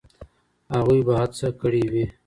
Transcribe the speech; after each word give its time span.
هغوی 0.75 0.99
به 1.07 1.13
هڅه 1.21 1.47
کړې 1.61 1.83
وي. 1.91 2.05